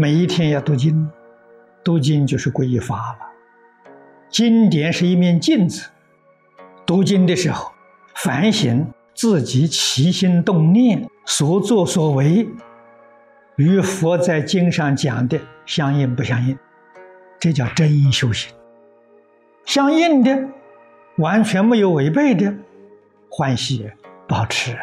[0.00, 1.10] 每一天要读经，
[1.84, 3.18] 读经就是皈依法了。
[4.30, 5.90] 经典是一面镜子，
[6.86, 7.70] 读经的时候
[8.14, 12.48] 反省自己起心动念、所作所为，
[13.56, 16.58] 与佛在经上讲的相应不相应？
[17.38, 18.54] 这叫真修行。
[19.66, 20.48] 相应的，
[21.18, 22.54] 完全没有违背的，
[23.28, 23.90] 欢喜
[24.26, 24.78] 保持，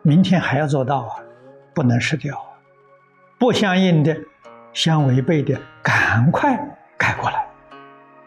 [0.00, 1.20] 明天还要做到啊，
[1.74, 2.42] 不能失掉。
[3.40, 4.14] 不相应的、
[4.74, 6.54] 相违背的，赶快
[6.98, 7.48] 改过来，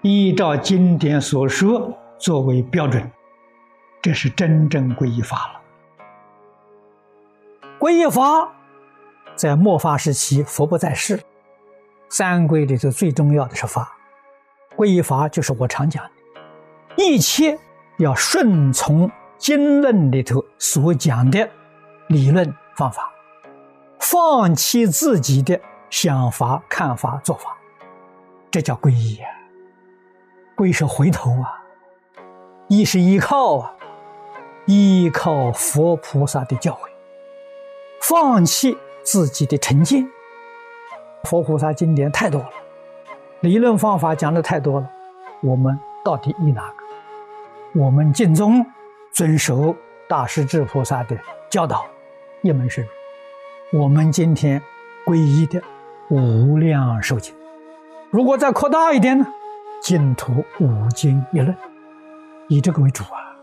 [0.02, 3.12] 依照经典所说作为标准，
[4.02, 5.62] 这是真正皈依法了。
[7.78, 8.52] 皈依法
[9.36, 11.22] 在末法时期，佛不在世，
[12.10, 13.96] 三皈里头最重要的是法。
[14.76, 16.12] 皈依法就是我常讲的，
[16.96, 17.56] 一切
[18.00, 21.48] 要顺从经论里头所讲的
[22.08, 23.13] 理论方法。
[24.14, 27.58] 放弃自己的想法、看法、做法，
[28.52, 29.26] 这叫皈依啊！
[30.56, 31.60] 皈是回头啊，
[32.68, 33.74] 依是依靠啊，
[34.68, 36.82] 依靠佛菩萨的教诲，
[38.04, 40.08] 放弃自己的成见。
[41.24, 42.50] 佛菩萨经典太多了，
[43.40, 44.88] 理论方法讲的太多了，
[45.42, 47.82] 我们到底依哪个？
[47.82, 48.64] 我们敬宗
[49.12, 49.76] 遵守
[50.08, 51.18] 大势至菩萨的
[51.50, 51.84] 教导，
[52.44, 52.92] 一门深入。
[53.74, 54.62] 我们今天
[55.04, 55.60] 皈依的
[56.08, 57.34] 无量寿经，
[58.12, 59.26] 如果再扩大一点呢？
[59.82, 61.58] 净土五经一论，
[62.50, 63.36] 以这个为主啊。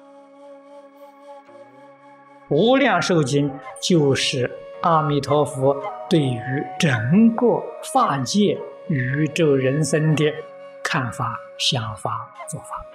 [2.48, 3.50] 无量寿经
[3.83, 4.48] 就是
[4.83, 5.77] 阿弥陀佛
[6.09, 6.41] 对于
[6.78, 7.61] 整个
[7.92, 8.56] 法界、
[8.87, 10.33] 宇宙人生的
[10.84, 12.87] 看法、想法、做法。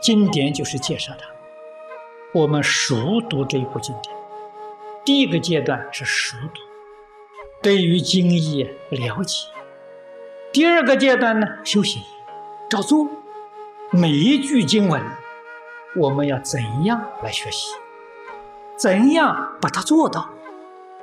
[0.00, 1.28] 经典就是介绍它，
[2.32, 4.15] 我们熟读这一部经典。
[5.06, 6.60] 第一个阶段是熟读，
[7.62, 9.46] 对于经义了解；
[10.52, 12.02] 第二个阶段呢，修行，
[12.68, 13.08] 照做。
[13.92, 15.00] 每一句经文，
[15.94, 17.68] 我们要怎样来学习？
[18.76, 20.28] 怎样把它做到，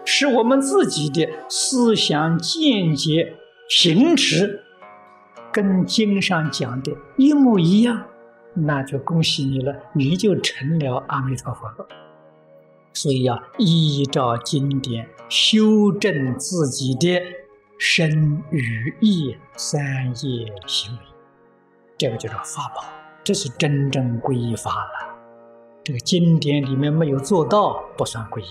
[0.04, 3.38] 使我们自己的思想见解、
[3.70, 4.66] 行持
[5.50, 8.04] 跟经上讲的一模一样，
[8.54, 11.88] 那就恭喜你了，你就成了阿弥陀佛了。
[12.94, 17.22] 所以要依照经典修正自己的
[17.78, 21.02] 身语意三业行为，
[21.98, 22.86] 这个就是法宝，
[23.24, 25.16] 这是真正皈依法了。
[25.84, 28.48] 这个经典里面没有做到，不算皈依，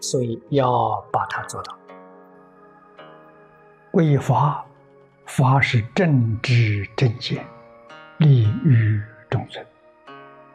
[0.00, 1.78] 所以要把它做到。
[3.92, 4.64] 皈依法，
[5.26, 7.46] 法是正知正见，
[8.16, 9.00] 利于
[9.30, 9.64] 众生，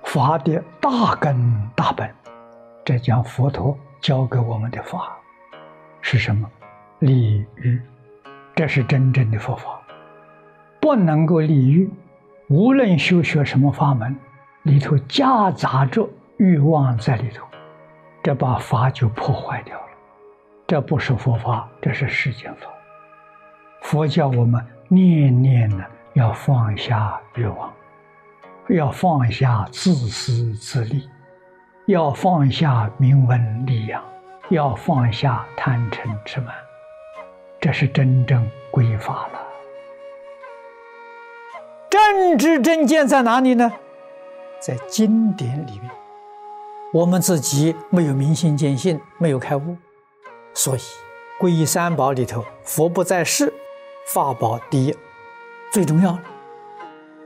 [0.04, 2.14] 法的大根大本。
[2.86, 5.18] 这讲佛陀教给我们的法
[6.02, 6.50] 是什么？
[7.00, 7.82] 利欲，
[8.56, 9.82] 这是真正的佛法。
[10.82, 11.90] 不能够利欲，
[12.50, 14.14] 无论修学什么法门，
[14.64, 17.48] 里头夹杂着欲望在里头，
[18.22, 19.88] 这把法就破坏掉了。
[20.68, 22.68] 这不是佛法，这是世间法。
[23.82, 27.74] 佛教我们念念呢，要放下欲望，
[28.68, 31.10] 要放下自私自利。
[31.88, 34.02] 要放下名闻利养，
[34.48, 36.56] 要放下贪嗔痴慢，
[37.60, 39.40] 这是真正归法了。
[41.90, 43.70] 正知正见在哪里呢？
[44.62, 45.92] 在经典里面。
[46.94, 49.76] 我们自己没有明心见性，没有开悟，
[50.54, 50.82] 所以
[51.38, 53.54] 皈依三宝里头，佛不在世，
[54.08, 54.96] 法宝第一，
[55.70, 56.22] 最重要了。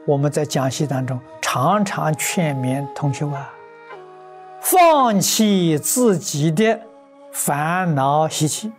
[0.07, 3.53] 我们在讲习当中常常劝勉同学啊。
[4.59, 6.79] 放弃自己的
[7.31, 8.71] 烦恼习气，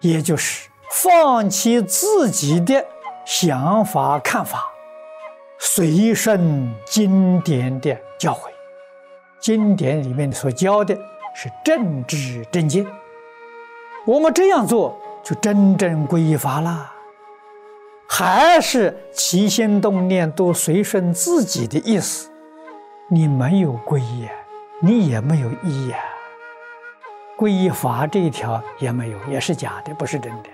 [0.00, 2.84] 也就是放弃自己的
[3.24, 4.64] 想法看法，
[5.58, 8.50] 随顺经典的教诲。
[9.40, 10.94] 经典里面所教的
[11.34, 12.84] 是正知正见，
[14.04, 16.92] 我们这样做就真正皈依法了。
[18.10, 22.30] 还是起心动念都随顺自己的意思，
[23.08, 24.28] 你没有皈依。
[24.80, 26.00] 你也没有意义啊！
[27.36, 30.48] 皈依法这一条也没有，也是假的，不是真的。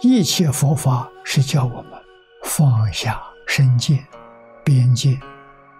[0.00, 1.92] 一切佛法是叫我们
[2.44, 4.04] 放下身见、
[4.64, 5.18] 边界，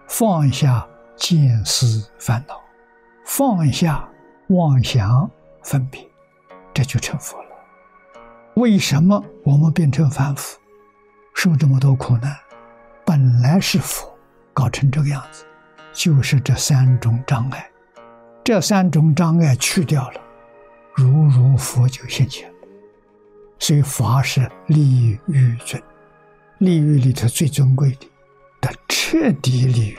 [0.07, 0.87] 放下
[1.17, 2.61] 见思烦恼，
[3.25, 4.09] 放下
[4.51, 5.29] 妄想
[5.63, 6.01] 分别，
[6.73, 7.51] 这就成佛了。
[8.55, 10.59] 为什么我们变成凡夫，
[11.35, 12.37] 受这么多苦难？
[13.05, 14.17] 本来是佛，
[14.53, 15.45] 搞成这个样子。
[15.99, 17.69] 就是这三种障碍，
[18.45, 20.21] 这三种障碍去掉了，
[20.95, 22.49] 如如佛就现前。
[23.59, 25.83] 所以法是利欲尊，
[26.59, 28.07] 利欲里头最尊贵的，
[28.61, 29.99] 它彻底利欲，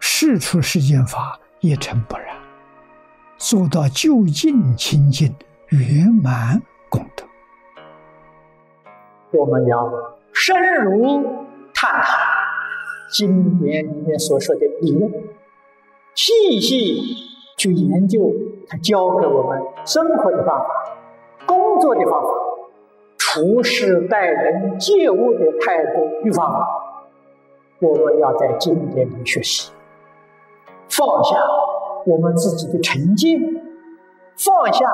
[0.00, 2.36] 事出世间法一尘不染，
[3.36, 5.32] 做到究竟清净
[5.68, 7.24] 圆满功德。
[9.30, 9.88] 我们要
[10.32, 12.25] 深入探讨
[13.10, 15.10] 经典里面所说的理论，
[16.14, 17.00] 细细
[17.56, 18.32] 去研究
[18.68, 20.66] 他教给我们生活的方法、
[21.46, 22.28] 工作的方法。
[23.18, 26.66] 处事待人接物的态度与方法，
[27.80, 29.72] 我们要在经典里学习，
[30.88, 31.36] 放下
[32.06, 33.38] 我们自己的成见，
[34.38, 34.86] 放下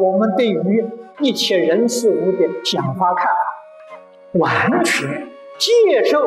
[0.00, 0.84] 我们对于
[1.20, 6.26] 一切人事物的想法看法，完全接受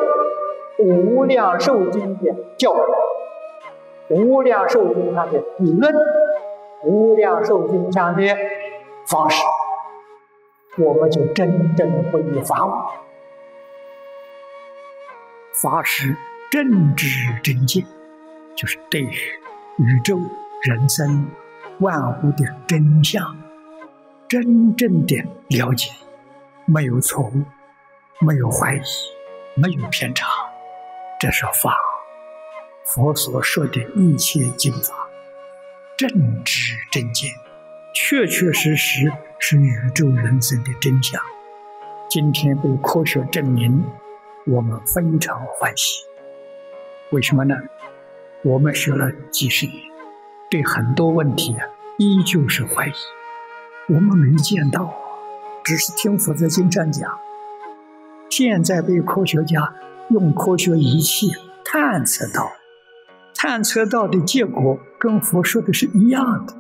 [0.80, 2.88] 无量寿经的教诲，
[4.10, 5.94] 无量寿经上的理论，
[6.84, 8.36] 无量寿经上的
[9.06, 9.44] 方式。
[10.78, 12.92] 我们就真正皈依法了。
[15.62, 16.16] 法师
[16.50, 17.08] 正知
[17.44, 17.86] 正见，
[18.56, 19.12] 就是对于
[19.78, 20.18] 宇宙、
[20.64, 21.28] 人生、
[21.80, 23.36] 万物的真相，
[24.30, 25.92] 真正的了解，
[26.66, 27.44] 没有错误，
[28.26, 28.82] 没有怀疑，
[29.56, 30.28] 没有偏差，
[31.20, 31.78] 这是法。
[32.86, 35.10] 佛所说的一切经法，
[35.98, 36.10] 正
[36.46, 37.30] 知正见，
[37.94, 39.12] 确确实实。
[39.42, 41.22] 是宇宙人生的真相。
[42.10, 43.86] 今天被科学证明，
[44.46, 46.04] 我们非常欢喜。
[47.12, 47.56] 为什么呢？
[48.44, 49.78] 我们学了几十年，
[50.52, 51.66] 对很多问题啊，
[51.98, 52.92] 依旧是怀疑。
[53.88, 54.94] 我们没见到，
[55.64, 57.18] 只是听佛在经上讲。
[58.30, 59.74] 现在被科学家
[60.10, 61.28] 用科学仪器
[61.64, 62.52] 探测到，
[63.36, 66.56] 探测到的结果跟佛说的是一样的。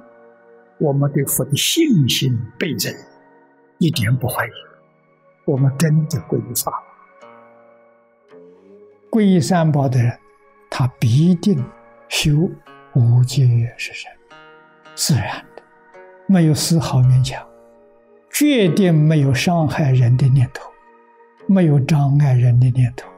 [0.78, 2.94] 我们对佛的信心倍增，
[3.80, 4.50] 一点不怀疑。
[5.46, 6.72] 我们真的皈依法，
[9.10, 10.18] 皈依三宝的人，
[10.70, 11.66] 他必定
[12.08, 12.50] 修
[12.94, 14.12] 无戒是身，
[14.94, 15.64] 自然的，
[16.28, 17.44] 没有丝毫勉强，
[18.30, 20.70] 决定没有伤害人的念头，
[21.48, 23.10] 没有障碍人的念头，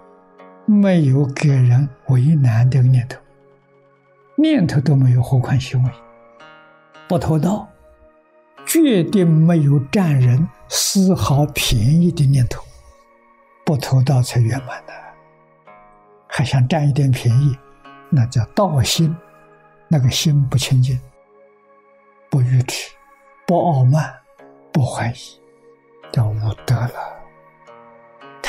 [0.71, 3.19] 没有给人为难的念头，
[4.35, 5.91] 念头都没有，何况行为？
[7.09, 7.67] 不偷盗，
[8.65, 12.63] 绝对没有占人丝毫便宜的念头。
[13.65, 14.93] 不偷盗才圆满的，
[16.25, 17.57] 还想占一点便宜，
[18.09, 19.13] 那叫盗心，
[19.89, 20.97] 那个心不清净，
[22.29, 22.91] 不愚痴，
[23.45, 24.09] 不傲慢，
[24.71, 25.15] 不怀疑，
[26.13, 27.20] 叫无德了。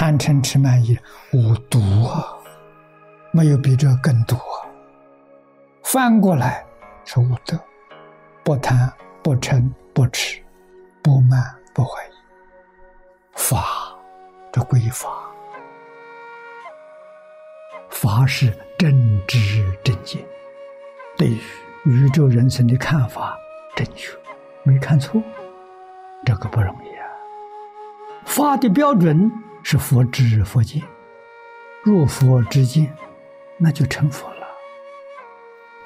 [0.03, 0.99] 贪嗔痴慢疑，
[1.33, 1.79] 无毒
[2.09, 2.37] 啊，
[3.31, 4.67] 没有比这更毒啊。
[5.85, 6.67] 翻过来
[7.05, 7.57] 是无德。
[8.43, 9.65] 不贪不嗔
[9.95, 10.43] 不痴
[11.05, 11.41] 不慢
[11.73, 12.13] 不怀疑，
[13.35, 13.65] 法
[14.51, 15.09] 这归法，
[17.89, 18.91] 法是正
[19.29, 20.21] 知正见，
[21.17, 21.39] 对于
[21.85, 23.39] 宇宙人生的看法
[23.77, 24.13] 正确，
[24.65, 25.23] 没看错，
[26.25, 27.07] 这个不容易啊。
[28.25, 29.31] 法的标准
[29.63, 30.83] 是佛知佛见，
[31.85, 32.93] 入佛之见，
[33.59, 34.47] 那就成佛了。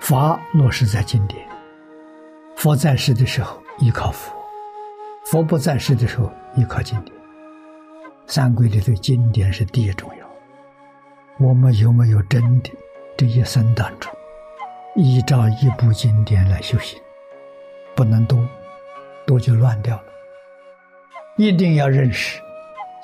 [0.00, 1.47] 法落实在经典。
[2.56, 4.33] 佛在世的时候依靠佛，
[5.26, 7.14] 佛不在世的时候依靠经典。
[8.26, 10.26] 三规里头经典是第一重要。
[11.38, 12.71] 我们有没有真的
[13.16, 14.11] 这一生当中
[14.95, 16.99] 依照一部经典来修行？
[17.95, 18.38] 不能多，
[19.26, 20.04] 多就乱掉了。
[21.37, 22.40] 一定要认识，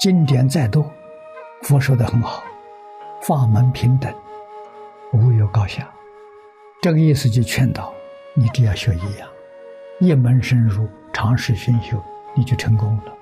[0.02, 0.84] 经典再多，
[1.62, 2.42] 佛说的很好，
[3.22, 4.12] 法门平等，
[5.12, 5.88] 无有高下。
[6.80, 7.94] 这个意思就劝导
[8.34, 9.28] 你，只要学一样。
[10.00, 12.02] 一门深入，尝试熏修，
[12.34, 13.16] 你就成功了。